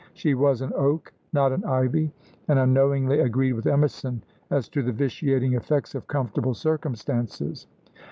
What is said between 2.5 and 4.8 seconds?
unknowingly agreed with Emerson as